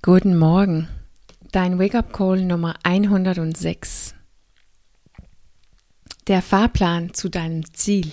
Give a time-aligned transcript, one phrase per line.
[0.00, 0.86] Guten Morgen,
[1.50, 4.14] dein Wake-up-Call Nummer 106.
[6.28, 8.12] Der Fahrplan zu deinem Ziel.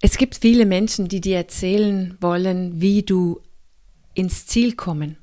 [0.00, 3.40] Es gibt viele Menschen, die dir erzählen wollen, wie du
[4.14, 5.18] ins Ziel kommen.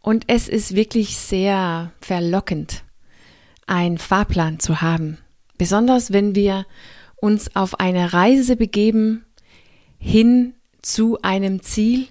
[0.00, 2.82] Und es ist wirklich sehr verlockend,
[3.66, 5.18] einen Fahrplan zu haben.
[5.58, 6.64] Besonders wenn wir
[7.16, 9.26] uns auf eine Reise begeben
[9.98, 12.06] hin zu einem Ziel,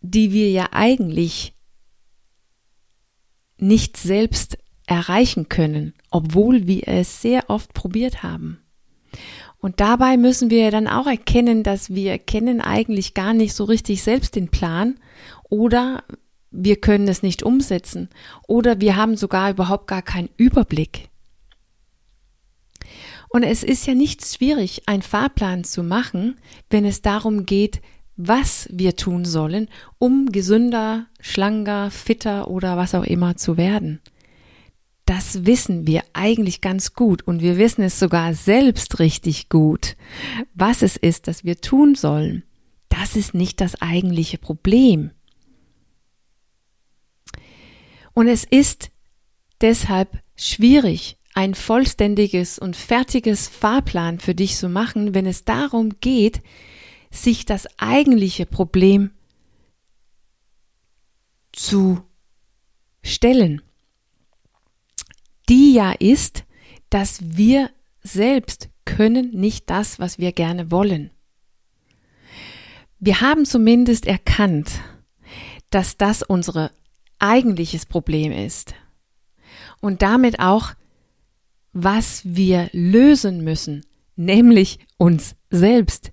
[0.00, 1.54] die wir ja eigentlich
[3.58, 8.60] nicht selbst erreichen können, obwohl wir es sehr oft probiert haben.
[9.58, 14.02] Und dabei müssen wir dann auch erkennen, dass wir kennen eigentlich gar nicht so richtig
[14.02, 14.96] selbst den Plan
[15.48, 16.04] oder
[16.50, 18.10] wir können es nicht umsetzen
[18.46, 21.08] oder wir haben sogar überhaupt gar keinen Überblick.
[23.34, 26.36] Und es ist ja nicht schwierig, einen Fahrplan zu machen,
[26.70, 27.82] wenn es darum geht,
[28.14, 34.00] was wir tun sollen, um gesünder, schlanker, fitter oder was auch immer zu werden.
[35.04, 39.96] Das wissen wir eigentlich ganz gut und wir wissen es sogar selbst richtig gut,
[40.54, 42.44] was es ist, das wir tun sollen.
[42.88, 45.10] Das ist nicht das eigentliche Problem.
[48.12, 48.92] Und es ist
[49.60, 56.40] deshalb schwierig, ein vollständiges und fertiges Fahrplan für dich zu machen, wenn es darum geht,
[57.10, 59.10] sich das eigentliche Problem
[61.52, 62.00] zu
[63.02, 63.62] stellen.
[65.48, 66.44] Die ja ist,
[66.88, 71.10] dass wir selbst können nicht das, was wir gerne wollen.
[73.00, 74.80] Wir haben zumindest erkannt,
[75.70, 76.70] dass das unser
[77.18, 78.74] eigentliches Problem ist
[79.80, 80.74] und damit auch
[81.74, 83.84] was wir lösen müssen,
[84.16, 86.12] nämlich uns selbst.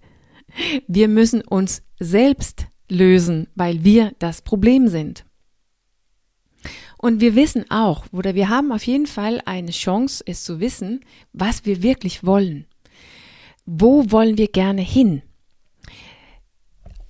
[0.87, 5.23] Wir müssen uns selbst lösen, weil wir das Problem sind.
[6.97, 11.05] Und wir wissen auch, oder wir haben auf jeden Fall eine Chance, es zu wissen,
[11.31, 12.65] was wir wirklich wollen.
[13.65, 15.21] Wo wollen wir gerne hin?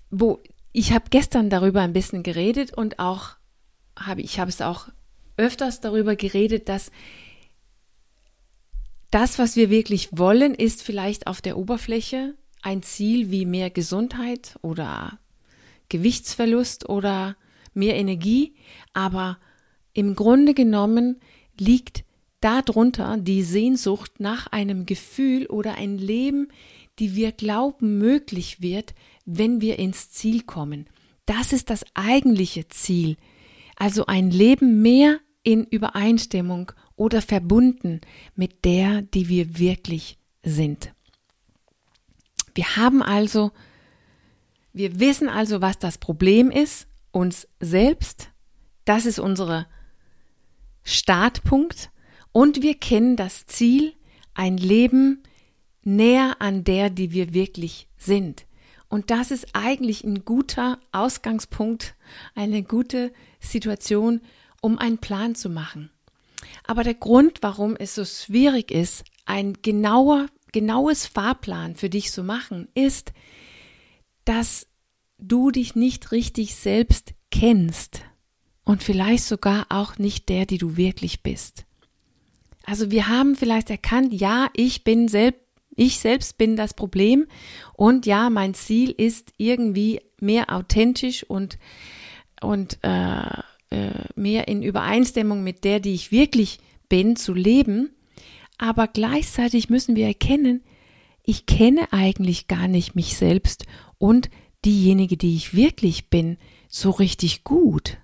[0.09, 0.39] Wo,
[0.71, 3.31] ich habe gestern darüber ein bisschen geredet und auch
[3.97, 4.87] habe ich habe es auch
[5.37, 6.91] öfters darüber geredet, dass
[9.11, 14.57] das, was wir wirklich wollen, ist vielleicht auf der Oberfläche ein Ziel wie mehr Gesundheit
[14.61, 15.19] oder
[15.89, 17.35] Gewichtsverlust oder
[17.73, 18.55] mehr Energie,
[18.93, 19.37] aber
[19.93, 21.19] im Grunde genommen
[21.59, 22.05] liegt
[22.39, 26.47] darunter die Sehnsucht nach einem Gefühl oder ein Leben,
[26.99, 28.93] die wir glauben möglich wird,
[29.25, 30.87] wenn wir ins Ziel kommen.
[31.25, 33.17] Das ist das eigentliche Ziel.
[33.75, 37.99] Also ein Leben mehr in Übereinstimmung oder verbunden
[38.35, 40.93] mit der, die wir wirklich sind.
[42.53, 43.49] Wir haben also,
[44.71, 48.29] wir wissen also, was das Problem ist, uns selbst.
[48.85, 49.67] Das ist unser
[50.83, 51.89] Startpunkt.
[52.33, 53.93] Und wir kennen das Ziel,
[54.35, 55.23] ein Leben
[55.81, 58.45] näher an der, die wir wirklich sind.
[58.89, 61.95] Und das ist eigentlich ein guter Ausgangspunkt,
[62.35, 64.21] eine gute Situation,
[64.61, 65.89] um einen Plan zu machen.
[66.65, 72.23] Aber der Grund, warum es so schwierig ist, ein genauer, genaues Fahrplan für dich zu
[72.23, 73.13] machen, ist,
[74.25, 74.67] dass
[75.17, 78.01] du dich nicht richtig selbst kennst
[78.63, 81.65] und vielleicht sogar auch nicht der, die du wirklich bist.
[82.65, 85.41] Also wir haben vielleicht erkannt, ja, ich bin selbst,
[85.75, 87.27] ich selbst bin das Problem
[87.73, 91.57] und ja, mein Ziel ist irgendwie mehr authentisch und
[92.41, 96.59] und äh, äh, mehr in Übereinstimmung mit der, die ich wirklich
[96.89, 97.89] bin, zu leben.
[98.57, 100.63] Aber gleichzeitig müssen wir erkennen,
[101.23, 103.65] ich kenne eigentlich gar nicht mich selbst
[103.97, 104.29] und
[104.65, 106.37] diejenige, die ich wirklich bin,
[106.67, 107.97] so richtig gut.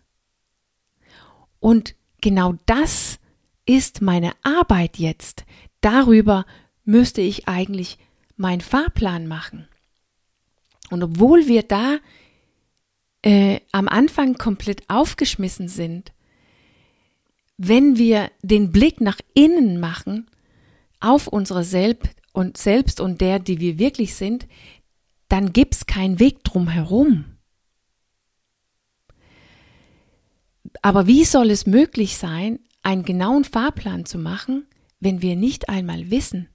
[1.59, 3.19] Und genau das
[3.66, 5.45] ist meine Arbeit jetzt.
[5.81, 6.45] Darüber
[6.85, 7.97] müsste ich eigentlich
[8.35, 9.67] meinen Fahrplan machen.
[10.89, 11.97] Und obwohl wir da
[13.27, 16.13] äh, am Anfang komplett aufgeschmissen sind,
[17.57, 20.27] wenn wir den Blick nach innen machen,
[21.01, 24.47] auf unsere Selbst und Selbst und der, die wir wirklich sind,
[25.27, 27.25] dann gibt's keinen Weg drum herum.
[30.81, 34.68] Aber wie soll es möglich sein, einen genauen Fahrplan zu machen,
[35.01, 36.47] wenn wir nicht einmal wissen,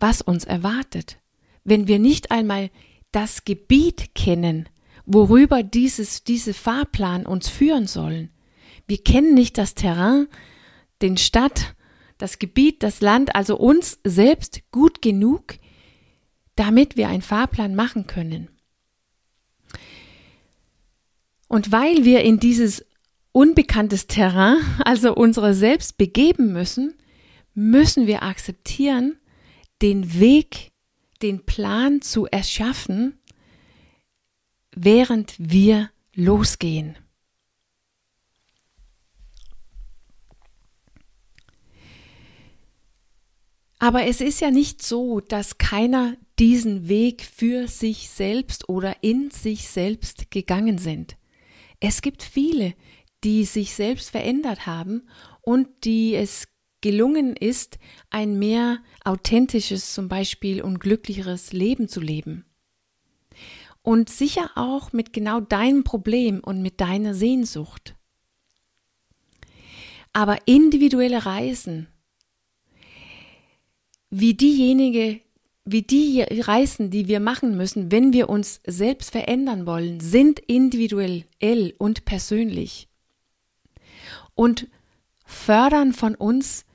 [0.00, 1.18] was uns erwartet,
[1.62, 2.70] wenn wir nicht einmal
[3.12, 4.68] das Gebiet kennen,
[5.06, 8.30] worüber dieses, diese Fahrplan uns führen sollen.
[8.86, 10.28] Wir kennen nicht das Terrain,
[11.00, 11.74] den Stadt,
[12.18, 15.56] das Gebiet, das Land, also uns selbst gut genug,
[16.56, 18.48] damit wir einen Fahrplan machen können.
[21.48, 22.84] Und weil wir in dieses
[23.32, 26.94] unbekanntes Terrain, also unsere selbst begeben müssen,
[27.54, 29.16] müssen wir akzeptieren,
[29.82, 30.70] den Weg,
[31.22, 33.18] den Plan zu erschaffen,
[34.74, 36.96] während wir losgehen.
[43.78, 49.32] Aber es ist ja nicht so, dass keiner diesen Weg für sich selbst oder in
[49.32, 51.16] sich selbst gegangen sind.
[51.80, 52.74] Es gibt viele,
[53.24, 55.08] die sich selbst verändert haben
[55.40, 56.46] und die es
[56.80, 57.78] gelungen ist,
[58.10, 62.44] ein mehr authentisches zum Beispiel und glücklicheres Leben zu leben.
[63.82, 67.96] Und sicher auch mit genau deinem Problem und mit deiner Sehnsucht.
[70.12, 71.88] Aber individuelle Reisen,
[74.10, 75.20] wie diejenige,
[75.64, 81.24] wie die Reisen, die wir machen müssen, wenn wir uns selbst verändern wollen, sind individuell
[81.78, 82.88] und persönlich
[84.34, 84.68] und
[85.24, 86.66] fördern von uns,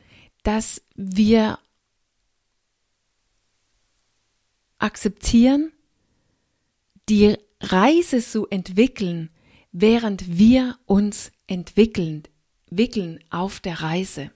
[0.44, 1.60] dass wir
[4.78, 5.72] akzeptieren,
[7.10, 9.30] die Reise zu entwickeln,
[9.72, 12.24] während wir uns entwickeln,
[12.70, 14.32] entwickeln auf der Reise.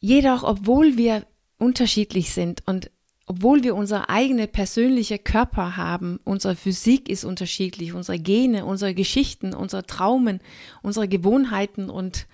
[0.00, 1.26] Jedoch, obwohl wir
[1.58, 2.90] unterschiedlich sind und
[3.26, 9.52] obwohl wir unser eigene persönliche Körper haben, unsere Physik ist unterschiedlich, unsere Gene, unsere Geschichten,
[9.52, 10.40] unsere Traumen,
[10.82, 12.26] unsere Gewohnheiten und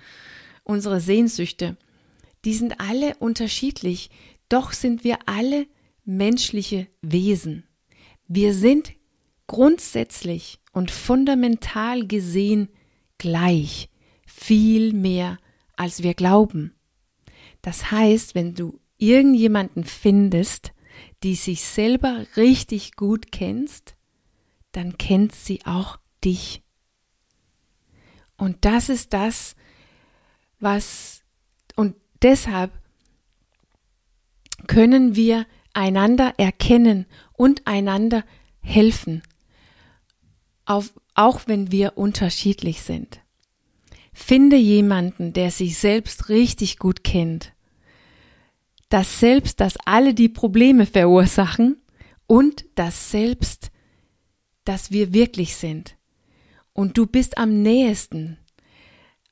[0.62, 1.76] unsere Sehnsüchte,
[2.44, 4.10] die sind alle unterschiedlich,
[4.48, 5.66] doch sind wir alle
[6.04, 7.64] menschliche Wesen.
[8.26, 8.94] Wir sind
[9.46, 12.68] grundsätzlich und fundamental gesehen
[13.18, 13.90] gleich,
[14.26, 15.38] viel mehr
[15.76, 16.74] als wir glauben.
[17.62, 20.72] Das heißt, wenn du irgendjemanden findest,
[21.22, 23.96] die sich selber richtig gut kennst,
[24.72, 26.62] dann kennt sie auch dich.
[28.36, 29.54] Und das ist das,
[30.58, 31.22] was,
[31.76, 32.72] und deshalb
[34.66, 38.24] können wir einander erkennen und einander
[38.60, 39.22] helfen,
[40.64, 43.20] auf, auch wenn wir unterschiedlich sind.
[44.12, 47.54] Finde jemanden, der sich selbst richtig gut kennt
[48.94, 51.82] das Selbst, das alle die Probleme verursachen
[52.28, 53.72] und das Selbst,
[54.64, 55.96] das wir wirklich sind.
[56.72, 58.38] Und du bist am nähesten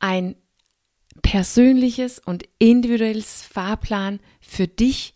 [0.00, 0.34] ein
[1.22, 5.14] persönliches und individuelles Fahrplan für dich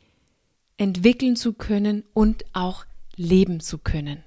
[0.77, 2.85] entwickeln zu können und auch
[3.17, 4.23] leben zu können.